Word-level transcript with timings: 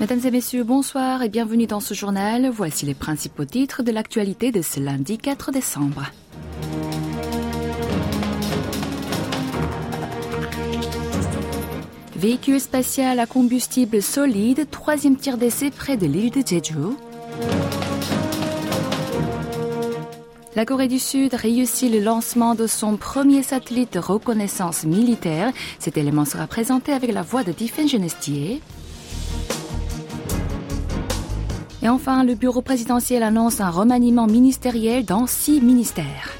Mesdames 0.00 0.20
et 0.24 0.30
messieurs, 0.30 0.64
bonsoir 0.64 1.22
et 1.22 1.28
bienvenue 1.28 1.66
dans 1.66 1.78
ce 1.78 1.92
journal. 1.92 2.48
Voici 2.48 2.86
les 2.86 2.94
principaux 2.94 3.44
titres 3.44 3.82
de 3.82 3.92
l'actualité 3.92 4.50
de 4.50 4.62
ce 4.62 4.80
lundi 4.80 5.18
4 5.18 5.52
décembre. 5.52 6.06
Véhicule 12.16 12.58
spatial 12.58 13.20
à 13.20 13.26
combustible 13.26 14.00
solide, 14.00 14.70
troisième 14.70 15.16
tir 15.16 15.36
d'essai 15.36 15.70
près 15.70 15.98
de 15.98 16.06
l'île 16.06 16.30
de 16.30 16.40
Jeju. 16.40 16.96
La 20.56 20.64
Corée 20.64 20.88
du 20.88 20.98
Sud 20.98 21.34
réussit 21.34 21.92
le 21.92 22.00
lancement 22.00 22.54
de 22.54 22.66
son 22.66 22.96
premier 22.96 23.42
satellite 23.42 23.92
de 23.92 23.98
reconnaissance 23.98 24.84
militaire. 24.84 25.52
Cet 25.78 25.98
élément 25.98 26.24
sera 26.24 26.46
présenté 26.46 26.92
avec 26.92 27.12
la 27.12 27.20
voix 27.20 27.44
de 27.44 27.52
Tiffen 27.52 27.86
Genestier. 27.86 28.62
Et 31.82 31.88
enfin, 31.88 32.24
le 32.24 32.34
bureau 32.34 32.60
présidentiel 32.60 33.22
annonce 33.22 33.60
un 33.60 33.70
remaniement 33.70 34.26
ministériel 34.26 35.04
dans 35.04 35.26
six 35.26 35.60
ministères. 35.60 36.39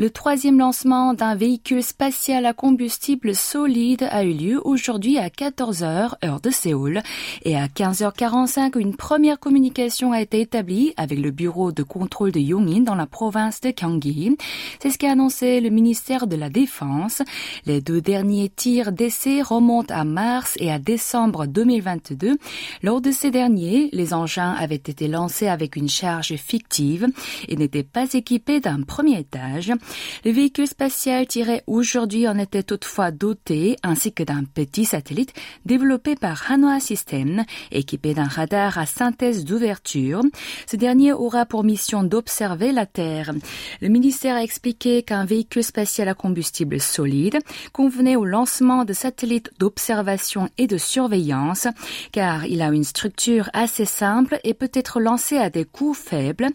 Le 0.00 0.08
troisième 0.08 0.58
lancement 0.58 1.12
d'un 1.12 1.34
véhicule 1.34 1.82
spatial 1.82 2.46
à 2.46 2.54
combustible 2.54 3.34
solide 3.34 4.08
a 4.10 4.24
eu 4.24 4.32
lieu 4.32 4.60
aujourd'hui 4.64 5.18
à 5.18 5.28
14h, 5.28 6.14
heure 6.24 6.40
de 6.40 6.48
Séoul. 6.48 7.02
Et 7.44 7.54
à 7.54 7.66
15h45, 7.66 8.78
une 8.78 8.96
première 8.96 9.38
communication 9.38 10.12
a 10.12 10.22
été 10.22 10.40
établie 10.40 10.94
avec 10.96 11.18
le 11.18 11.30
bureau 11.30 11.70
de 11.70 11.82
contrôle 11.82 12.32
de 12.32 12.40
Yongin 12.40 12.80
dans 12.80 12.94
la 12.94 13.04
province 13.04 13.60
de 13.60 13.74
Gyeonggi. 13.76 14.38
C'est 14.80 14.88
ce 14.88 14.96
qu'a 14.96 15.10
annoncé 15.10 15.60
le 15.60 15.68
ministère 15.68 16.26
de 16.26 16.36
la 16.36 16.48
Défense. 16.48 17.20
Les 17.66 17.82
deux 17.82 18.00
derniers 18.00 18.48
tirs 18.48 18.92
d'essai 18.92 19.42
remontent 19.42 19.94
à 19.94 20.04
mars 20.04 20.54
et 20.60 20.72
à 20.72 20.78
décembre 20.78 21.44
2022. 21.44 22.38
Lors 22.82 23.02
de 23.02 23.10
ces 23.10 23.30
derniers, 23.30 23.90
les 23.92 24.14
engins 24.14 24.52
avaient 24.52 24.76
été 24.76 25.08
lancés 25.08 25.48
avec 25.48 25.76
une 25.76 25.90
charge 25.90 26.36
fictive 26.36 27.06
et 27.48 27.56
n'étaient 27.56 27.82
pas 27.82 28.10
équipés 28.14 28.60
d'un 28.60 28.80
premier 28.80 29.18
étage. 29.18 29.74
Le 30.24 30.30
véhicule 30.30 30.66
spatial 30.66 31.26
tiré 31.26 31.62
aujourd'hui 31.66 32.28
en 32.28 32.38
était 32.38 32.62
toutefois 32.62 33.10
doté 33.10 33.76
ainsi 33.82 34.12
que 34.12 34.22
d'un 34.22 34.44
petit 34.44 34.84
satellite 34.84 35.32
développé 35.64 36.16
par 36.16 36.50
Hanwha 36.50 36.80
System, 36.80 37.44
équipé 37.70 38.14
d'un 38.14 38.24
radar 38.24 38.78
à 38.78 38.86
synthèse 38.86 39.44
d'ouverture. 39.44 40.22
Ce 40.66 40.76
dernier 40.76 41.12
aura 41.12 41.46
pour 41.46 41.64
mission 41.64 42.02
d'observer 42.02 42.72
la 42.72 42.86
Terre. 42.86 43.32
Le 43.80 43.88
ministère 43.88 44.36
a 44.36 44.42
expliqué 44.42 45.02
qu'un 45.02 45.24
véhicule 45.24 45.64
spatial 45.64 46.08
à 46.08 46.14
combustible 46.14 46.80
solide 46.80 47.38
convenait 47.72 48.16
au 48.16 48.24
lancement 48.24 48.84
de 48.84 48.92
satellites 48.92 49.50
d'observation 49.58 50.48
et 50.58 50.66
de 50.66 50.78
surveillance, 50.78 51.66
car 52.12 52.46
il 52.46 52.62
a 52.62 52.68
une 52.68 52.84
structure 52.84 53.50
assez 53.52 53.84
simple 53.84 54.38
et 54.44 54.54
peut 54.54 54.70
être 54.74 55.00
lancé 55.00 55.36
à 55.36 55.50
des 55.50 55.64
coûts 55.64 55.94
faibles. 55.94 56.48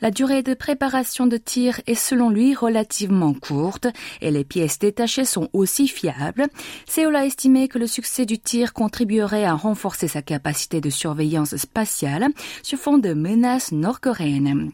La 0.00 0.10
durée 0.10 0.42
de 0.42 0.54
préparation 0.54 1.26
de 1.26 1.36
tir 1.36 1.80
est 1.86 1.94
selon 1.94 2.30
lui 2.30 2.54
relativement 2.54 2.79
relativement 2.80 3.34
courte 3.34 3.88
et 4.22 4.30
les 4.30 4.44
pièces 4.44 4.78
détachées 4.78 5.26
sont 5.26 5.48
aussi 5.52 5.86
fiables. 5.86 6.46
Seoul 6.86 7.14
a 7.14 7.26
estimé 7.26 7.68
que 7.68 7.78
le 7.78 7.86
succès 7.86 8.24
du 8.24 8.38
tir 8.38 8.72
contribuerait 8.72 9.44
à 9.44 9.54
renforcer 9.54 10.08
sa 10.08 10.22
capacité 10.22 10.80
de 10.80 10.88
surveillance 10.90 11.56
spatiale 11.56 12.28
sur 12.62 12.78
fond 12.78 12.96
de 12.98 13.12
menaces 13.12 13.72
nord-coréennes. 13.72 14.72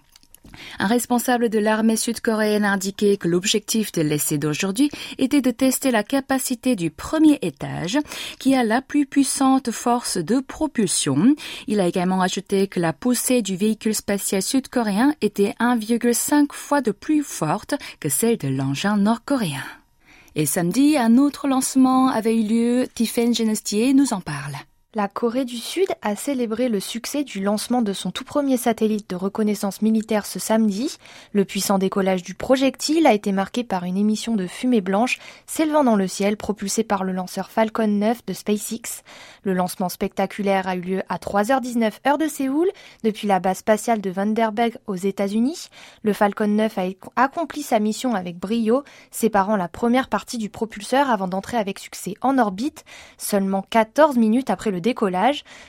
Un 0.78 0.86
responsable 0.86 1.48
de 1.48 1.58
l'armée 1.58 1.96
sud-coréenne 1.96 2.64
a 2.64 2.72
indiqué 2.72 3.16
que 3.16 3.28
l'objectif 3.28 3.92
de 3.92 4.02
l'essai 4.02 4.38
d'aujourd'hui 4.38 4.90
était 5.18 5.40
de 5.40 5.50
tester 5.50 5.90
la 5.90 6.02
capacité 6.02 6.76
du 6.76 6.90
premier 6.90 7.38
étage, 7.42 7.98
qui 8.38 8.54
a 8.54 8.64
la 8.64 8.82
plus 8.82 9.06
puissante 9.06 9.70
force 9.70 10.18
de 10.18 10.40
propulsion. 10.40 11.34
Il 11.66 11.80
a 11.80 11.86
également 11.86 12.20
ajouté 12.20 12.66
que 12.66 12.80
la 12.80 12.92
poussée 12.92 13.42
du 13.42 13.56
véhicule 13.56 13.94
spatial 13.94 14.42
sud-coréen 14.42 15.14
était 15.20 15.54
1,5 15.60 16.52
fois 16.52 16.80
de 16.80 16.92
plus 16.92 17.22
forte 17.22 17.74
que 18.00 18.08
celle 18.08 18.38
de 18.38 18.48
l'engin 18.48 18.96
nord-coréen. 18.96 19.64
Et 20.34 20.44
samedi, 20.44 20.98
un 20.98 21.16
autre 21.16 21.48
lancement 21.48 22.08
avait 22.08 22.36
eu 22.36 22.42
lieu. 22.42 22.88
Tiffen 22.94 23.34
Genestier 23.34 23.94
nous 23.94 24.12
en 24.12 24.20
parle. 24.20 24.54
La 24.96 25.08
Corée 25.08 25.44
du 25.44 25.58
Sud 25.58 25.88
a 26.00 26.16
célébré 26.16 26.70
le 26.70 26.80
succès 26.80 27.22
du 27.22 27.42
lancement 27.42 27.82
de 27.82 27.92
son 27.92 28.10
tout 28.10 28.24
premier 28.24 28.56
satellite 28.56 29.10
de 29.10 29.14
reconnaissance 29.14 29.82
militaire 29.82 30.24
ce 30.24 30.38
samedi. 30.38 30.96
Le 31.32 31.44
puissant 31.44 31.76
décollage 31.76 32.22
du 32.22 32.32
projectile 32.32 33.06
a 33.06 33.12
été 33.12 33.30
marqué 33.30 33.62
par 33.62 33.84
une 33.84 33.98
émission 33.98 34.36
de 34.36 34.46
fumée 34.46 34.80
blanche 34.80 35.18
s'élevant 35.44 35.84
dans 35.84 35.96
le 35.96 36.08
ciel 36.08 36.38
propulsée 36.38 36.82
par 36.82 37.04
le 37.04 37.12
lanceur 37.12 37.50
Falcon 37.50 37.88
9 37.88 38.24
de 38.24 38.32
SpaceX. 38.32 39.02
Le 39.42 39.52
lancement 39.52 39.90
spectaculaire 39.90 40.66
a 40.66 40.76
eu 40.76 40.80
lieu 40.80 41.02
à 41.10 41.18
3h19 41.18 41.92
heure 42.06 42.16
de 42.16 42.26
Séoul 42.26 42.70
depuis 43.04 43.28
la 43.28 43.38
base 43.38 43.58
spatiale 43.58 44.00
de 44.00 44.08
Vandenberg 44.08 44.78
aux 44.86 44.96
États-Unis. 44.96 45.68
Le 46.04 46.14
Falcon 46.14 46.48
9 46.48 46.78
a 46.78 46.86
accompli 47.16 47.60
sa 47.60 47.80
mission 47.80 48.14
avec 48.14 48.38
brio, 48.38 48.82
séparant 49.10 49.56
la 49.56 49.68
première 49.68 50.08
partie 50.08 50.38
du 50.38 50.48
propulseur 50.48 51.10
avant 51.10 51.28
d'entrer 51.28 51.58
avec 51.58 51.80
succès 51.80 52.14
en 52.22 52.38
orbite, 52.38 52.86
seulement 53.18 53.60
14 53.60 54.16
minutes 54.16 54.48
après 54.48 54.70
le 54.70 54.85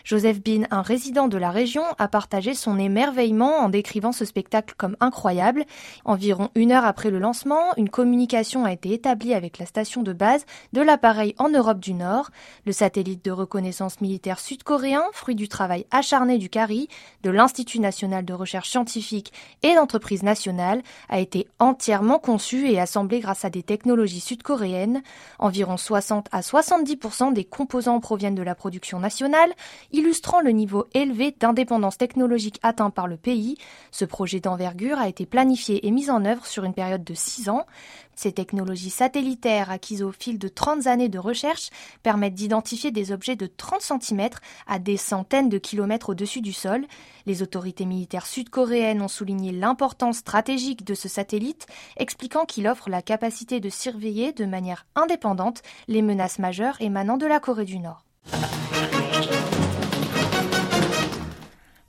Joseph 0.04 0.42
Bean, 0.42 0.64
un 0.70 0.82
résident 0.82 1.28
de 1.28 1.38
la 1.38 1.50
région, 1.50 1.84
a 1.98 2.08
partagé 2.08 2.54
son 2.54 2.78
émerveillement 2.78 3.58
en 3.58 3.70
décrivant 3.70 4.12
ce 4.12 4.26
spectacle 4.26 4.76
comme 4.78 4.96
incroyable. 5.00 5.66
Environ 6.06 6.50
une 6.56 6.72
heure 6.72 6.86
après 6.86 7.10
le 7.10 7.18
lancement, 7.18 7.74
une 7.78 7.90
communication 7.90 8.66
a 8.66 8.72
été 8.72 8.94
établie 8.94 9.34
avec 9.34 9.58
la 9.58 9.66
station 9.66 10.04
de 10.04 10.14
base 10.14 10.46
de 10.74 10.82
l'appareil 10.82 11.34
en 11.40 11.50
Europe 11.50 11.80
du 11.80 11.94
Nord. 11.94 12.30
Le 12.66 12.72
satellite 12.72 13.26
de 13.26 13.32
reconnaissance 13.32 14.02
militaire 14.02 14.40
sud-coréen, 14.40 15.04
fruit 15.14 15.36
du 15.36 15.48
travail 15.48 15.86
acharné 15.90 16.38
du 16.38 16.50
CARI, 16.50 16.88
de 17.24 17.32
l'Institut 17.32 17.80
national 17.80 18.24
de 18.24 18.34
recherche 18.34 18.70
scientifique 18.70 19.34
et 19.64 19.74
d'entreprise 19.74 20.24
nationale, 20.24 20.84
a 21.10 21.20
été 21.20 21.48
entièrement 21.60 22.20
conçu 22.20 22.70
et 22.70 22.80
assemblé 22.80 23.20
grâce 23.20 23.46
à 23.46 23.50
des 23.50 23.64
technologies 23.64 24.20
sud-coréennes. 24.20 25.02
Environ 25.40 25.78
60 25.78 26.28
à 26.32 26.42
70% 26.42 27.34
des 27.34 27.46
composants 27.46 28.00
proviennent 28.00 28.36
de 28.36 28.44
la 28.44 28.56
production 28.56 29.00
nationale 29.00 29.07
illustrant 29.92 30.42
le 30.42 30.52
niveau 30.52 30.86
élevé 30.94 31.36
d'indépendance 31.40 31.98
technologique 31.98 32.60
atteint 32.64 32.90
par 32.90 33.08
le 33.08 33.18
pays. 33.18 33.58
Ce 33.92 34.06
projet 34.06 34.40
d'envergure 34.40 35.00
a 35.00 35.08
été 35.08 35.26
planifié 35.26 35.86
et 35.88 35.92
mis 35.92 36.10
en 36.10 36.26
œuvre 36.26 36.46
sur 36.46 36.64
une 36.64 36.74
période 36.74 37.04
de 37.04 37.14
six 37.14 37.50
ans. 37.50 37.66
Ces 38.18 38.32
technologies 38.32 38.90
satellitaires 38.90 39.70
acquises 39.70 40.02
au 40.02 40.12
fil 40.12 40.40
de 40.40 40.48
30 40.48 40.88
années 40.88 41.08
de 41.08 41.20
recherche 41.20 41.70
permettent 42.02 42.34
d'identifier 42.34 42.90
des 42.90 43.12
objets 43.12 43.36
de 43.36 43.46
30 43.46 44.02
cm 44.02 44.30
à 44.66 44.80
des 44.80 44.98
centaines 44.98 45.50
de 45.50 45.60
kilomètres 45.60 46.10
au-dessus 46.10 46.42
du 46.42 46.52
sol. 46.52 46.88
Les 47.28 47.44
autorités 47.44 47.86
militaires 47.86 48.26
sud-coréennes 48.26 49.04
ont 49.04 49.08
souligné 49.08 49.52
l'importance 49.52 50.18
stratégique 50.18 50.84
de 50.84 50.96
ce 50.96 51.08
satellite, 51.08 51.68
expliquant 51.98 52.46
qu'il 52.46 52.68
offre 52.68 52.90
la 52.90 53.04
capacité 53.04 53.60
de 53.60 53.70
surveiller 53.70 54.34
de 54.34 54.46
manière 54.46 54.88
indépendante 54.96 55.62
les 55.88 56.02
menaces 56.02 56.40
majeures 56.40 56.78
émanant 56.80 57.18
de 57.18 57.28
la 57.28 57.40
Corée 57.40 57.66
du 57.66 57.78
Nord. 57.78 58.04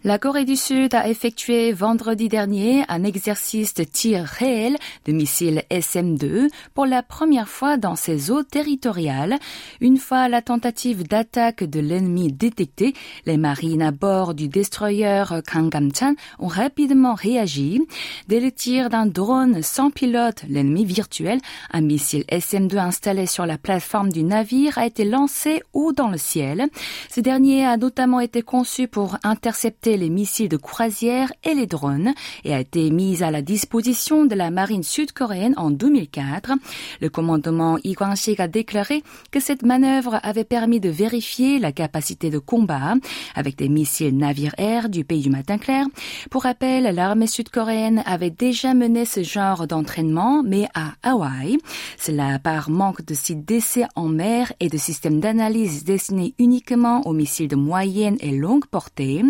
La 0.04 0.16
Corée 0.16 0.44
du 0.44 0.54
Sud 0.54 0.94
a 0.94 1.09
effectué 1.09 1.72
vendredi 1.72 2.28
dernier 2.28 2.84
un 2.86 3.03
exercice 3.03 3.75
de 3.75 3.82
tir 3.82 4.22
réel 4.22 4.76
de 5.06 5.12
missiles 5.12 5.64
SM-2 5.70 6.50
pour 6.72 6.86
la 6.86 7.03
première 7.03 7.48
fois 7.48 7.76
dans 7.76 7.97
ses 7.97 8.31
eaux 8.31 8.44
territoriales. 8.44 9.41
Une 9.81 9.97
fois 9.97 10.28
la 10.28 10.41
tentative 10.41 11.03
d'attaque 11.03 11.64
de 11.64 11.81
l'ennemi 11.81 12.32
détectée, 12.32 12.94
les 13.26 13.38
marines 13.38 13.82
à 13.82 13.91
bord 13.91 14.34
du 14.34 14.47
destroyer 14.47 15.25
Kangamchan 15.50 16.15
ont 16.39 16.47
rapidement 16.47 17.15
réagi. 17.15 17.83
Dès 18.28 18.39
le 18.39 18.53
tir 18.53 18.91
d'un 18.91 19.06
drone 19.06 19.65
sans 19.65 19.91
pilote, 19.91 20.45
l'ennemi 20.48 20.84
virtuel, 20.84 21.41
un 21.72 21.80
missile 21.80 22.22
SM-2 22.28 22.78
installé 22.78 23.27
sur 23.27 23.47
la 23.47 23.59
plateforme 23.59 24.12
du 24.12 24.22
navire 24.22 24.78
a 24.78 24.86
été 24.86 25.04
lancé 25.04 25.60
haut 25.72 25.92
dans 25.92 26.09
le 26.09 26.18
ciel. 26.18 26.68
Ce 27.10 27.18
dernier 27.18 27.66
a 27.66 27.77
notamment 27.77 28.21
été 28.21 28.42
conçu 28.42 28.86
pour 28.86 29.18
intercepter 29.24 29.87
les 29.96 30.10
missiles 30.10 30.48
de 30.48 30.56
croisière 30.56 31.32
et 31.44 31.54
les 31.54 31.66
drones 31.66 32.14
et 32.44 32.54
a 32.54 32.60
été 32.60 32.90
mise 32.90 33.22
à 33.22 33.30
la 33.30 33.42
disposition 33.42 34.24
de 34.24 34.34
la 34.34 34.50
marine 34.50 34.82
sud-coréenne 34.82 35.54
en 35.56 35.70
2004. 35.70 36.52
Le 37.00 37.08
commandement 37.08 37.78
Lee 37.84 37.94
Kwang-sik 37.94 38.40
a 38.40 38.48
déclaré 38.48 39.02
que 39.30 39.40
cette 39.40 39.62
manœuvre 39.62 40.20
avait 40.22 40.44
permis 40.44 40.80
de 40.80 40.88
vérifier 40.88 41.58
la 41.58 41.72
capacité 41.72 42.30
de 42.30 42.38
combat 42.38 42.94
avec 43.34 43.56
des 43.56 43.68
missiles 43.68 44.16
navires-air 44.16 44.88
du 44.88 45.04
pays 45.04 45.22
du 45.22 45.30
matin 45.30 45.58
clair. 45.58 45.86
Pour 46.30 46.42
rappel, 46.42 46.94
l'armée 46.94 47.26
sud-coréenne 47.26 48.02
avait 48.06 48.30
déjà 48.30 48.74
mené 48.74 49.04
ce 49.04 49.22
genre 49.22 49.66
d'entraînement, 49.66 50.42
mais 50.42 50.68
à 50.74 50.92
Hawaï. 51.02 51.58
Cela 51.98 52.38
par 52.38 52.70
manque 52.70 53.04
de 53.04 53.14
sites 53.14 53.44
d'essai 53.44 53.84
en 53.94 54.08
mer 54.08 54.52
et 54.60 54.68
de 54.68 54.76
systèmes 54.76 55.20
d'analyse 55.20 55.84
destinés 55.84 56.34
uniquement 56.38 57.06
aux 57.06 57.12
missiles 57.12 57.48
de 57.48 57.56
moyenne 57.56 58.16
et 58.20 58.32
longue 58.32 58.66
portée. 58.66 59.22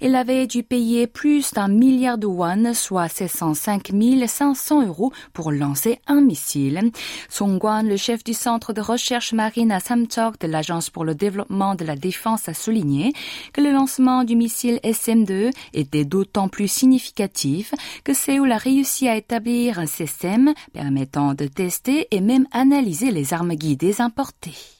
Elle 0.00 0.14
avait 0.14 0.46
dû 0.46 0.62
payer 0.62 1.06
plus 1.06 1.52
d'un 1.52 1.68
milliard 1.68 2.18
de 2.18 2.26
won, 2.26 2.74
soit 2.74 3.08
705 3.08 3.90
500 4.26 4.86
euros 4.86 5.12
pour 5.32 5.52
lancer 5.52 5.98
un 6.06 6.20
missile. 6.20 6.90
Song 7.28 7.58
Guan, 7.58 7.86
le 7.86 7.96
chef 7.96 8.24
du 8.24 8.34
centre 8.34 8.72
de 8.72 8.80
recherche 8.80 9.32
marine 9.32 9.72
à 9.72 9.80
Samchok 9.80 10.38
de 10.40 10.46
l'Agence 10.46 10.90
pour 10.90 11.04
le 11.04 11.14
développement 11.14 11.74
de 11.74 11.84
la 11.84 11.96
défense, 11.96 12.48
a 12.48 12.54
souligné 12.54 13.12
que 13.52 13.60
le 13.60 13.72
lancement 13.72 14.24
du 14.24 14.36
missile 14.36 14.80
SM-2 14.82 15.50
était 15.74 16.04
d'autant 16.04 16.48
plus 16.48 16.68
significatif 16.68 17.74
que 18.04 18.14
Séoul 18.14 18.52
a 18.52 18.58
réussi 18.58 19.08
à 19.08 19.16
établir 19.16 19.78
un 19.78 19.86
système 19.86 20.54
permettant 20.72 21.34
de 21.34 21.46
tester 21.46 22.08
et 22.10 22.20
même 22.20 22.46
analyser 22.52 23.10
les 23.10 23.32
armes 23.32 23.54
guidées 23.54 24.00
importées. 24.00 24.79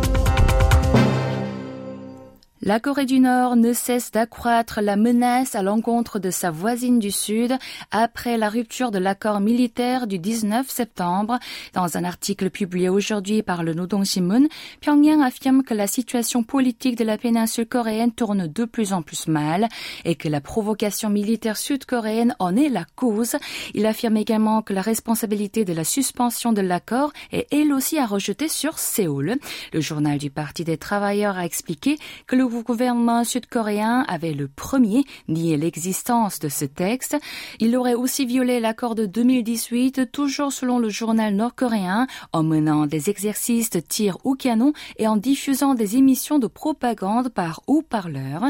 La 2.63 2.79
Corée 2.79 3.07
du 3.07 3.19
Nord 3.19 3.55
ne 3.55 3.73
cesse 3.73 4.11
d'accroître 4.11 4.81
la 4.81 4.95
menace 4.95 5.55
à 5.55 5.63
l'encontre 5.63 6.19
de 6.19 6.29
sa 6.29 6.51
voisine 6.51 6.99
du 6.99 7.09
Sud 7.09 7.57
après 7.89 8.37
la 8.37 8.49
rupture 8.49 8.91
de 8.91 8.99
l'accord 8.99 9.39
militaire 9.39 10.05
du 10.05 10.19
19 10.19 10.69
septembre. 10.69 11.39
Dans 11.73 11.97
un 11.97 12.03
article 12.03 12.51
publié 12.51 12.87
aujourd'hui 12.87 13.41
par 13.41 13.63
le 13.63 13.73
Nodong 13.73 14.05
Shimun, 14.05 14.47
Pyongyang 14.79 15.23
affirme 15.23 15.63
que 15.63 15.73
la 15.73 15.87
situation 15.87 16.43
politique 16.43 16.95
de 16.99 17.03
la 17.03 17.17
péninsule 17.17 17.65
coréenne 17.65 18.11
tourne 18.11 18.45
de 18.45 18.65
plus 18.65 18.93
en 18.93 19.01
plus 19.01 19.27
mal 19.27 19.67
et 20.05 20.13
que 20.13 20.29
la 20.29 20.39
provocation 20.39 21.09
militaire 21.09 21.57
sud-coréenne 21.57 22.35
en 22.37 22.55
est 22.55 22.69
la 22.69 22.85
cause. 22.95 23.37
Il 23.73 23.87
affirme 23.87 24.17
également 24.17 24.61
que 24.61 24.73
la 24.73 24.83
responsabilité 24.83 25.65
de 25.65 25.73
la 25.73 25.83
suspension 25.83 26.53
de 26.53 26.61
l'accord 26.61 27.11
est 27.31 27.47
elle 27.51 27.73
aussi 27.73 27.97
à 27.97 28.05
rejeter 28.05 28.47
sur 28.47 28.77
Séoul. 28.77 29.37
Le 29.73 29.81
journal 29.81 30.19
du 30.19 30.29
Parti 30.29 30.63
des 30.63 30.77
travailleurs 30.77 31.39
a 31.39 31.45
expliqué 31.45 31.97
que 32.27 32.35
le 32.35 32.50
gouvernement 32.59 33.23
sud-coréen 33.23 34.03
avait 34.09 34.33
le 34.33 34.49
premier 34.49 35.05
nié 35.29 35.55
l'existence 35.55 36.39
de 36.39 36.49
ce 36.49 36.65
texte. 36.65 37.17
Il 37.59 37.75
aurait 37.77 37.93
aussi 37.93 38.25
violé 38.25 38.59
l'accord 38.59 38.93
de 38.93 39.05
2018, 39.05 40.11
toujours 40.11 40.51
selon 40.51 40.77
le 40.77 40.89
journal 40.89 41.33
nord-coréen, 41.33 42.07
en 42.33 42.43
menant 42.43 42.85
des 42.87 43.09
exercices 43.09 43.69
de 43.69 43.79
tir 43.79 44.17
au 44.25 44.35
canon 44.35 44.73
et 44.97 45.07
en 45.07 45.15
diffusant 45.15 45.73
des 45.73 45.95
émissions 45.95 46.39
de 46.39 46.47
propagande 46.47 47.29
par 47.29 47.61
haut-parleur. 47.67 48.43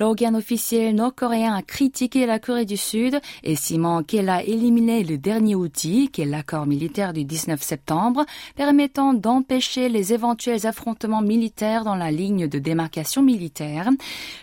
L'organe 0.00 0.34
officiel 0.34 0.96
nord-coréen 0.96 1.54
a 1.54 1.62
critiqué 1.62 2.26
la 2.26 2.40
Corée 2.40 2.64
du 2.64 2.76
Sud, 2.76 3.20
estimant 3.44 4.02
qu'elle 4.02 4.28
a 4.28 4.42
éliminé 4.42 5.04
le 5.04 5.18
dernier 5.18 5.54
outil, 5.54 6.08
qui 6.08 6.22
est 6.22 6.26
l'accord 6.26 6.66
militaire 6.66 7.12
du 7.12 7.24
19 7.24 7.62
septembre, 7.62 8.24
permettant 8.56 9.14
d'empêcher 9.14 9.88
les 9.88 10.12
éventuels 10.12 10.66
affrontements 10.66 11.22
militaires 11.22 11.84
dans 11.84 11.94
la 11.94 12.10
ligne 12.10 12.48
de 12.48 12.58
démarcation 12.58 13.22
militaire 13.22 13.43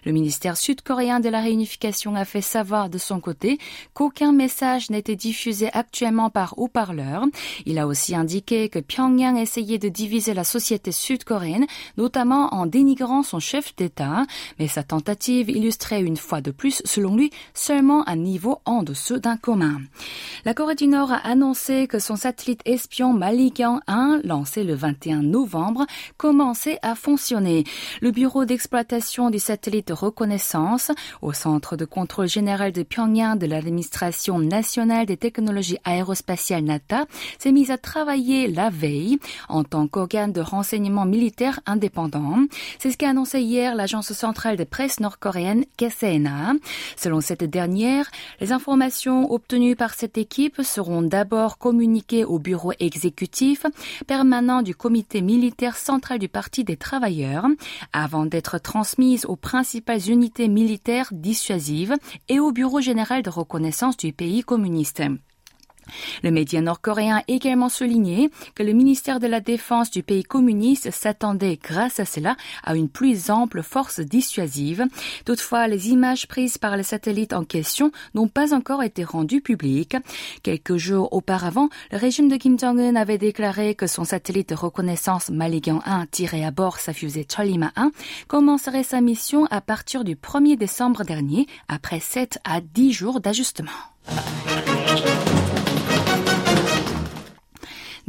le 0.05 0.11
ministère 0.11 0.57
sud-coréen 0.57 1.19
de 1.19 1.29
la 1.29 1.41
réunification 1.41 2.15
a 2.15 2.25
fait 2.25 2.41
savoir 2.41 2.89
de 2.89 2.97
son 2.97 3.19
côté 3.19 3.57
qu'aucun 3.93 4.31
message 4.31 4.89
n'était 4.89 5.15
diffusé 5.15 5.69
actuellement 5.73 6.29
par 6.29 6.53
haut-parleur. 6.57 7.25
Il 7.65 7.79
a 7.79 7.87
aussi 7.87 8.15
indiqué 8.15 8.69
que 8.69 8.79
Pyongyang 8.79 9.37
essayait 9.37 9.77
de 9.77 9.89
diviser 9.89 10.33
la 10.33 10.43
société 10.43 10.91
sud-coréenne, 10.91 11.65
notamment 11.97 12.53
en 12.53 12.65
dénigrant 12.65 13.23
son 13.23 13.39
chef 13.39 13.75
d'État, 13.75 14.25
mais 14.59 14.67
sa 14.67 14.83
tentative 14.83 15.49
illustrait 15.49 16.01
une 16.01 16.17
fois 16.17 16.41
de 16.41 16.51
plus, 16.51 16.81
selon 16.85 17.15
lui, 17.15 17.31
seulement 17.53 18.07
un 18.07 18.15
niveau 18.15 18.59
en 18.65 18.83
dessous 18.83 19.19
d'un 19.19 19.37
commun. 19.37 19.81
La 20.45 20.53
Corée 20.53 20.75
du 20.75 20.87
Nord 20.87 21.11
a 21.11 21.17
annoncé 21.17 21.87
que 21.87 21.99
son 21.99 22.15
satellite 22.15 22.61
espion 22.65 23.13
Malikian 23.13 23.81
1, 23.87 24.21
lancé 24.23 24.63
le 24.63 24.75
21 24.75 25.23
novembre, 25.23 25.85
commençait 26.17 26.79
à 26.81 26.95
fonctionner. 26.95 27.63
Le 28.01 28.11
bureau 28.11 28.45
d'exploitation 28.45 28.90
du 28.91 29.39
satellite 29.39 29.87
de 29.87 29.93
reconnaissance 29.93 30.91
au 31.21 31.31
Centre 31.31 31.77
de 31.77 31.85
contrôle 31.85 32.27
général 32.27 32.73
de 32.73 32.83
Pyongyang 32.83 33.37
de 33.37 33.45
l'administration 33.45 34.37
nationale 34.37 35.05
des 35.05 35.15
technologies 35.15 35.77
aérospatiales 35.85 36.65
NATA 36.65 37.05
s'est 37.39 37.53
mise 37.53 37.71
à 37.71 37.77
travailler 37.77 38.49
la 38.49 38.69
veille 38.69 39.17
en 39.47 39.63
tant 39.63 39.87
qu'organe 39.87 40.33
de 40.33 40.41
renseignement 40.41 41.05
militaire 41.05 41.61
indépendant. 41.65 42.39
C'est 42.79 42.91
ce 42.91 42.97
qu'a 42.97 43.11
annoncé 43.11 43.39
hier 43.39 43.75
l'agence 43.75 44.11
centrale 44.11 44.57
de 44.57 44.65
presse 44.65 44.99
nord-coréenne 44.99 45.63
KCNA. 45.77 46.55
Selon 46.97 47.21
cette 47.21 47.45
dernière, 47.45 48.11
les 48.41 48.51
informations 48.51 49.31
obtenues 49.31 49.77
par 49.77 49.93
cette 49.93 50.17
équipe 50.17 50.61
seront 50.63 51.01
d'abord 51.01 51.57
communiquées 51.59 52.25
au 52.25 52.39
bureau 52.39 52.73
exécutif 52.81 53.65
permanent 54.05 54.63
du 54.63 54.75
comité 54.75 55.21
militaire 55.21 55.77
central 55.77 56.19
du 56.19 56.27
Parti 56.27 56.65
des 56.65 56.75
travailleurs 56.75 57.47
avant 57.93 58.25
d'être 58.25 58.57
transmises 58.57 58.80
transmises 58.81 59.27
aux 59.27 59.35
principales 59.35 60.09
unités 60.09 60.47
militaires 60.47 61.09
dissuasives 61.11 61.95
et 62.29 62.39
au 62.39 62.51
Bureau 62.51 62.81
général 62.81 63.21
de 63.21 63.29
reconnaissance 63.29 63.95
du 63.95 64.11
pays 64.11 64.41
communiste. 64.41 65.03
Le 66.23 66.31
média 66.31 66.61
nord-coréen 66.61 67.17
a 67.17 67.23
également 67.27 67.69
souligné 67.69 68.29
que 68.55 68.63
le 68.63 68.73
ministère 68.73 69.19
de 69.19 69.27
la 69.27 69.39
Défense 69.39 69.91
du 69.91 70.03
pays 70.03 70.23
communiste 70.23 70.91
s'attendait, 70.91 71.59
grâce 71.61 71.99
à 71.99 72.05
cela, 72.05 72.35
à 72.63 72.75
une 72.75 72.89
plus 72.89 73.29
ample 73.29 73.63
force 73.63 73.99
dissuasive. 73.99 74.85
Toutefois, 75.25 75.67
les 75.67 75.89
images 75.89 76.27
prises 76.27 76.57
par 76.57 76.77
les 76.77 76.83
satellites 76.83 77.33
en 77.33 77.43
question 77.43 77.91
n'ont 78.13 78.27
pas 78.27 78.53
encore 78.53 78.83
été 78.83 79.03
rendues 79.03 79.41
publiques. 79.41 79.97
Quelques 80.43 80.77
jours 80.77 81.13
auparavant, 81.13 81.69
le 81.91 81.97
régime 81.97 82.29
de 82.29 82.35
Kim 82.35 82.57
Jong-un 82.59 82.95
avait 82.95 83.17
déclaré 83.17 83.75
que 83.75 83.87
son 83.87 84.03
satellite 84.03 84.49
de 84.49 84.55
reconnaissance 84.55 85.29
Maligan 85.29 85.81
1 85.85 86.07
tiré 86.07 86.45
à 86.45 86.51
bord 86.51 86.79
sa 86.79 86.93
fusée 86.93 87.25
Cholima 87.29 87.71
1 87.75 87.91
commencerait 88.27 88.83
sa 88.83 89.01
mission 89.01 89.45
à 89.51 89.61
partir 89.61 90.03
du 90.03 90.15
1er 90.15 90.57
décembre 90.57 91.03
dernier, 91.03 91.47
après 91.67 91.99
7 91.99 92.39
à 92.43 92.61
10 92.61 92.91
jours 92.91 93.19
d'ajustement? 93.19 93.71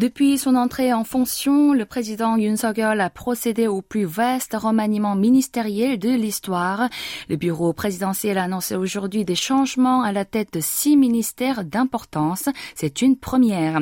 Depuis 0.03 0.37
son 0.37 0.57
entrée 0.57 0.93
en 0.93 1.05
fonction, 1.05 1.73
le 1.73 1.85
président 1.85 2.37
Yoon 2.37 2.57
Suk-yeol 2.57 3.01
a 3.01 3.09
procédé 3.09 3.69
au 3.69 3.83
plus 3.83 4.05
vaste 4.05 4.57
remaniement 4.61 5.15
ministériel 5.15 5.97
de 5.97 6.09
l'histoire. 6.09 6.89
Le 7.29 7.37
bureau 7.37 7.73
présidentiel 7.73 8.37
a 8.37 8.43
annoncé 8.43 8.75
aujourd'hui 8.75 9.25
des 9.25 9.37
changements 9.37 10.03
à 10.03 10.11
la 10.11 10.25
tête 10.25 10.53
de 10.55 10.59
six 10.61 10.97
ministères 10.97 11.63
d'importance. 11.63 12.49
C'est 12.75 13.01
une 13.01 13.17
première. 13.17 13.79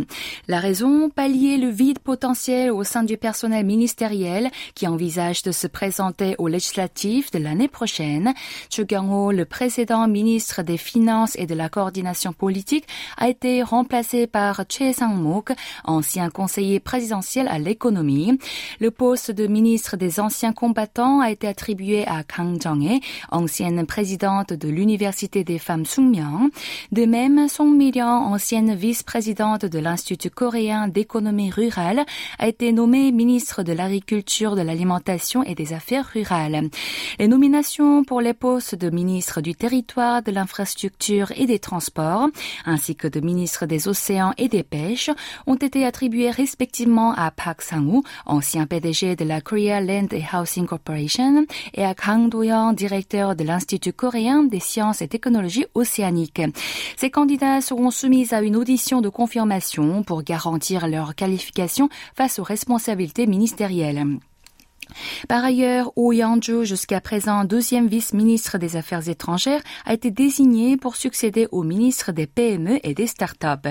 La 0.47 0.61
raison, 0.61 1.09
pallier 1.09 1.57
le 1.57 1.71
vide 1.71 2.01
potentiel 2.01 2.71
au 2.71 2.85
sein 2.85 3.03
du 3.03 3.17
personnel 3.17 3.65
ministériel 3.65 4.51
qui 4.75 4.87
envisage 4.87 5.43
de 5.43 5.53
se 5.53 5.69
présenter 5.69 6.35
aux 6.37 6.49
législatives 6.49 7.33
de 7.33 7.39
l'année 7.39 7.69
prochaine. 7.69 8.35
Chu 8.69 8.85
Kyung-ho, 8.85 9.33
le 9.33 9.47
précédent 9.47 10.07
ministre 10.07 10.61
des 10.61 10.77
Finances 10.77 11.35
et 11.37 11.47
de 11.47 11.55
la 11.55 11.71
coordination 11.71 12.35
politique, 12.35 12.85
a 13.17 13.31
été 13.31 13.63
remplacé 13.63 14.27
par 14.27 14.65
Choi 14.69 14.93
Sang-mok, 14.93 15.53
ancien 15.85 16.10
conseiller 16.33 16.81
présidentiel 16.81 17.49
à 17.49 17.59
l'économie. 17.59 18.39
Le 18.81 18.91
poste 18.91 19.31
de 19.31 19.47
ministre 19.47 19.97
des 19.97 20.21
anciens 20.21 20.53
combattants 20.53 21.21
a 21.21 21.31
été 21.31 21.47
attribué 21.47 22.07
à 22.07 22.23
Kang 22.25 22.61
Jong-hee, 22.61 23.01
ancienne 23.31 23.87
présidente 23.87 24.53
de 24.53 24.69
l'Université 24.69 25.45
des 25.45 25.59
femmes 25.59 25.87
Sungmyang. 25.87 26.51
De 26.93 27.05
même, 27.05 27.49
Song 27.49 27.77
Mi-ryong, 27.77 28.33
ancienne 28.33 28.75
vice-présidente 28.75 29.65
de 29.65 29.79
l'Institut 29.79 30.31
coréen 30.31 30.89
d'économie 30.89 31.51
rurale, 31.51 32.05
a 32.39 32.49
été 32.49 32.73
nommée 32.73 33.13
ministre 33.13 33.63
de 33.63 33.73
l'Agriculture, 33.73 34.57
de 34.57 34.63
l'Alimentation 34.63 35.43
et 35.45 35.55
des 35.55 35.73
Affaires 35.73 36.07
rurales. 36.13 36.69
Les 37.19 37.29
nominations 37.29 38.05
pour 38.05 38.21
les 38.21 38.35
postes 38.35 38.75
de 38.75 38.91
ministre 38.91 39.41
du 39.41 39.55
Territoire, 39.55 40.23
de 40.23 40.33
l'Infrastructure 40.33 41.33
et 41.37 41.47
des 41.47 41.59
Transports, 41.59 42.29
ainsi 42.65 42.97
que 42.97 43.09
de 43.09 43.21
ministre 43.21 43.67
des 43.67 43.89
Océans 43.89 44.33
et 44.39 44.49
des 44.49 44.63
Pêches, 44.63 45.11
ont 45.47 45.55
été 45.55 45.85
attribués 45.91 46.31
respectivement 46.31 47.13
à 47.15 47.33
Park 47.33 47.63
Sang-woo, 47.63 48.05
ancien 48.25 48.65
PDG 48.65 49.17
de 49.17 49.25
la 49.25 49.41
Korea 49.41 49.81
Land 49.81 50.07
Housing 50.33 50.65
Corporation, 50.65 51.47
et 51.75 51.85
à 51.85 51.95
Kang 51.95 52.31
Do-young, 52.31 52.77
directeur 52.77 53.35
de 53.35 53.43
l'Institut 53.43 53.93
coréen 53.93 54.45
des 54.45 54.61
sciences 54.61 55.03
et 55.03 55.09
technologies 55.09 55.67
océaniques. 55.75 56.43
Ces 56.97 57.11
candidats 57.11 57.61
seront 57.61 57.91
soumis 57.91 58.29
à 58.31 58.41
une 58.41 58.55
audition 58.55 59.01
de 59.01 59.09
confirmation 59.09 60.05
pour 60.05 60.23
garantir 60.23 60.87
leur 60.87 61.17
qualification 61.17 61.89
face 62.15 62.39
aux 62.39 62.45
responsabilités 62.45 63.27
ministérielles. 63.27 64.21
Par 65.29 65.45
ailleurs, 65.45 65.93
Oh 65.97 66.13
Yang-ju, 66.13 66.65
jusqu'à 66.65 67.01
présent 67.01 67.45
deuxième 67.45 67.89
vice-ministre 67.89 68.59
des 68.59 68.77
Affaires 68.77 69.09
étrangères, 69.09 69.63
a 69.85 69.95
été 69.95 70.11
désigné 70.11 70.77
pour 70.77 70.97
succéder 70.97 71.49
au 71.51 71.63
ministre 71.63 72.13
des 72.13 72.27
PME 72.27 72.79
et 72.83 72.95
des 72.95 73.07
start-up. 73.07 73.67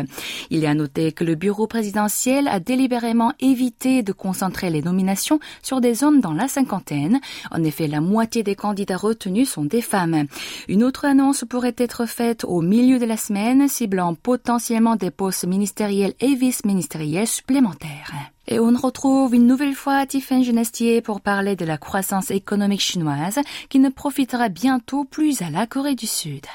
Il 0.49 0.63
est 0.63 0.67
à 0.67 0.73
noter 0.73 1.11
que 1.11 1.23
le 1.23 1.35
bureau 1.35 1.67
présidentiel 1.67 2.47
a 2.47 2.59
délibérément 2.59 3.33
évité 3.39 4.03
de 4.03 4.11
concentrer 4.11 4.69
les 4.69 4.81
nominations 4.81 5.39
sur 5.61 5.81
des 5.81 6.03
hommes 6.03 6.21
dans 6.21 6.33
la 6.33 6.47
cinquantaine. 6.47 7.19
En 7.51 7.63
effet, 7.63 7.87
la 7.87 8.01
moitié 8.01 8.43
des 8.43 8.55
candidats 8.55 8.97
retenus 8.97 9.49
sont 9.49 9.65
des 9.65 9.81
femmes. 9.81 10.25
Une 10.67 10.83
autre 10.83 11.05
annonce 11.05 11.45
pourrait 11.49 11.75
être 11.77 12.05
faite 12.05 12.43
au 12.43 12.61
milieu 12.61 12.99
de 12.99 13.05
la 13.05 13.17
semaine, 13.17 13.67
ciblant 13.67 14.15
potentiellement 14.15 14.95
des 14.95 15.11
postes 15.11 15.45
ministériels 15.45 16.13
et 16.19 16.35
vice-ministériels 16.35 17.27
supplémentaires. 17.27 18.11
Et 18.51 18.59
on 18.59 18.75
retrouve 18.75 19.35
une 19.35 19.45
nouvelle 19.45 19.75
fois 19.75 20.07
Tiffany 20.07 20.43
Genestier 20.43 21.01
pour 21.01 21.21
parler 21.21 21.55
de 21.55 21.65
la 21.65 21.77
croissance 21.77 22.31
économique 22.31 22.81
chinoise 22.81 23.39
qui 23.69 23.77
ne 23.77 23.89
profitera 23.89 24.49
bientôt 24.49 25.05
plus 25.05 25.43
à 25.43 25.51
la 25.51 25.67
Corée 25.67 25.93
du 25.93 26.07
Sud. 26.07 26.47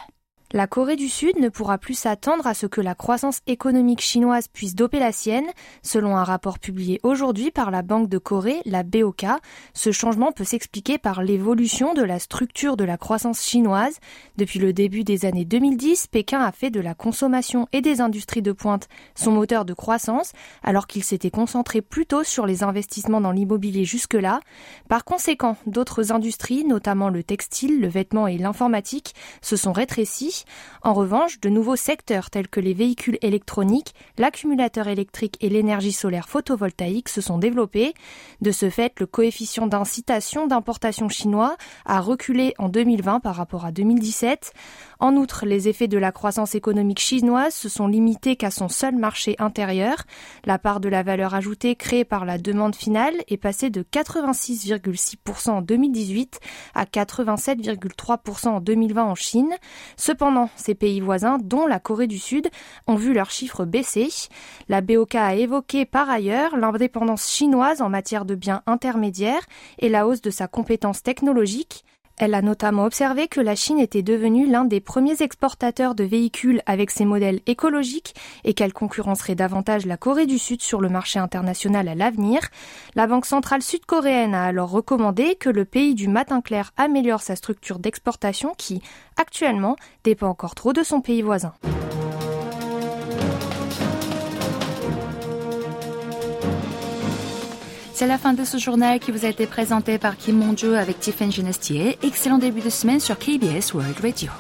La 0.54 0.68
Corée 0.68 0.94
du 0.94 1.08
Sud 1.08 1.40
ne 1.40 1.48
pourra 1.48 1.78
plus 1.78 1.94
s'attendre 1.94 2.46
à 2.46 2.54
ce 2.54 2.66
que 2.66 2.80
la 2.80 2.94
croissance 2.94 3.40
économique 3.48 4.00
chinoise 4.00 4.46
puisse 4.46 4.76
doper 4.76 5.00
la 5.00 5.10
sienne, 5.10 5.48
selon 5.82 6.16
un 6.16 6.22
rapport 6.22 6.60
publié 6.60 7.00
aujourd'hui 7.02 7.50
par 7.50 7.72
la 7.72 7.82
Banque 7.82 8.08
de 8.08 8.18
Corée, 8.18 8.60
la 8.64 8.84
BOK. 8.84 9.26
Ce 9.72 9.90
changement 9.90 10.30
peut 10.30 10.44
s'expliquer 10.44 10.96
par 10.96 11.24
l'évolution 11.24 11.92
de 11.92 12.02
la 12.02 12.20
structure 12.20 12.76
de 12.76 12.84
la 12.84 12.96
croissance 12.96 13.42
chinoise. 13.42 13.98
Depuis 14.36 14.60
le 14.60 14.72
début 14.72 15.02
des 15.02 15.24
années 15.24 15.44
2010, 15.44 16.06
Pékin 16.06 16.40
a 16.40 16.52
fait 16.52 16.70
de 16.70 16.78
la 16.78 16.94
consommation 16.94 17.66
et 17.72 17.80
des 17.80 18.00
industries 18.00 18.40
de 18.40 18.52
pointe 18.52 18.86
son 19.16 19.32
moteur 19.32 19.64
de 19.64 19.74
croissance, 19.74 20.34
alors 20.62 20.86
qu'il 20.86 21.02
s'était 21.02 21.32
concentré 21.32 21.82
plutôt 21.82 22.22
sur 22.22 22.46
les 22.46 22.62
investissements 22.62 23.20
dans 23.20 23.32
l'immobilier 23.32 23.84
jusque-là. 23.84 24.38
Par 24.88 25.04
conséquent, 25.04 25.56
d'autres 25.66 26.12
industries, 26.12 26.64
notamment 26.64 27.08
le 27.08 27.24
textile, 27.24 27.80
le 27.80 27.88
vêtement 27.88 28.28
et 28.28 28.38
l'informatique, 28.38 29.16
se 29.42 29.56
sont 29.56 29.72
rétrécies 29.72 30.43
en 30.82 30.92
revanche, 30.92 31.40
de 31.40 31.48
nouveaux 31.48 31.76
secteurs 31.76 32.30
tels 32.30 32.48
que 32.48 32.60
les 32.60 32.74
véhicules 32.74 33.18
électroniques, 33.22 33.94
l'accumulateur 34.18 34.88
électrique 34.88 35.36
et 35.40 35.48
l'énergie 35.48 35.92
solaire 35.92 36.28
photovoltaïque 36.28 37.08
se 37.08 37.20
sont 37.20 37.38
développés. 37.38 37.94
De 38.40 38.50
ce 38.50 38.70
fait, 38.70 38.92
le 39.00 39.06
coefficient 39.06 39.66
d'incitation 39.66 40.46
d'importation 40.46 41.08
chinois 41.08 41.56
a 41.84 42.00
reculé 42.00 42.54
en 42.58 42.68
2020 42.68 43.20
par 43.20 43.36
rapport 43.36 43.64
à 43.64 43.72
2017. 43.72 44.52
En 45.00 45.16
outre, 45.16 45.46
les 45.46 45.68
effets 45.68 45.88
de 45.88 45.98
la 45.98 46.12
croissance 46.12 46.54
économique 46.54 47.00
chinoise 47.00 47.54
se 47.54 47.68
sont 47.68 47.86
limités 47.86 48.36
qu'à 48.36 48.50
son 48.50 48.68
seul 48.68 48.96
marché 48.96 49.36
intérieur. 49.38 50.04
La 50.44 50.58
part 50.58 50.80
de 50.80 50.88
la 50.88 51.02
valeur 51.02 51.34
ajoutée 51.34 51.76
créée 51.76 52.04
par 52.04 52.24
la 52.24 52.38
demande 52.38 52.74
finale 52.74 53.14
est 53.28 53.36
passée 53.36 53.70
de 53.70 53.82
86,6% 53.82 55.50
en 55.50 55.62
2018 55.62 56.40
à 56.74 56.84
87,3% 56.84 58.48
en 58.48 58.60
2020 58.60 59.04
en 59.04 59.14
Chine. 59.14 59.54
Ces 60.56 60.74
pays 60.74 61.00
voisins, 61.00 61.38
dont 61.42 61.66
la 61.66 61.80
Corée 61.80 62.06
du 62.06 62.18
Sud, 62.18 62.48
ont 62.86 62.96
vu 62.96 63.12
leurs 63.12 63.30
chiffres 63.30 63.64
baisser. 63.64 64.08
La 64.68 64.80
BOK 64.80 65.14
a 65.14 65.34
évoqué 65.34 65.84
par 65.84 66.10
ailleurs 66.10 66.56
l'indépendance 66.56 67.30
chinoise 67.30 67.82
en 67.82 67.88
matière 67.88 68.24
de 68.24 68.34
biens 68.34 68.62
intermédiaires 68.66 69.46
et 69.78 69.88
la 69.88 70.06
hausse 70.06 70.20
de 70.20 70.30
sa 70.30 70.48
compétence 70.48 71.02
technologique. 71.02 71.84
Elle 72.16 72.34
a 72.34 72.42
notamment 72.42 72.84
observé 72.84 73.26
que 73.26 73.40
la 73.40 73.56
Chine 73.56 73.78
était 73.78 74.02
devenue 74.02 74.46
l'un 74.46 74.64
des 74.64 74.80
premiers 74.80 75.20
exportateurs 75.22 75.94
de 75.94 76.04
véhicules 76.04 76.62
avec 76.64 76.90
ses 76.90 77.04
modèles 77.04 77.40
écologiques 77.46 78.14
et 78.44 78.54
qu'elle 78.54 78.72
concurrencerait 78.72 79.34
davantage 79.34 79.84
la 79.84 79.96
Corée 79.96 80.26
du 80.26 80.38
Sud 80.38 80.62
sur 80.62 80.80
le 80.80 80.88
marché 80.88 81.18
international 81.18 81.88
à 81.88 81.94
l'avenir. 81.94 82.40
La 82.94 83.06
Banque 83.06 83.26
centrale 83.26 83.62
sud-coréenne 83.62 84.34
a 84.34 84.44
alors 84.44 84.70
recommandé 84.70 85.34
que 85.34 85.50
le 85.50 85.64
pays 85.64 85.94
du 85.94 86.08
matin 86.08 86.40
clair 86.40 86.72
améliore 86.76 87.22
sa 87.22 87.34
structure 87.34 87.80
d'exportation 87.80 88.54
qui, 88.56 88.80
actuellement, 89.16 89.76
dépend 90.04 90.28
encore 90.28 90.54
trop 90.54 90.72
de 90.72 90.82
son 90.82 91.00
pays 91.00 91.22
voisin. 91.22 91.52
C'est 98.04 98.08
la 98.08 98.18
fin 98.18 98.34
de 98.34 98.44
ce 98.44 98.58
journal 98.58 99.00
qui 99.00 99.12
vous 99.12 99.24
a 99.24 99.30
été 99.30 99.46
présenté 99.46 99.96
par 99.96 100.18
Kim 100.18 100.36
Monjo 100.36 100.74
avec 100.74 101.00
Tiffany 101.00 101.32
Genestier. 101.32 101.96
Excellent 102.02 102.36
début 102.36 102.60
de 102.60 102.68
semaine 102.68 103.00
sur 103.00 103.18
KBS 103.18 103.72
World 103.72 103.98
Radio. 104.02 104.30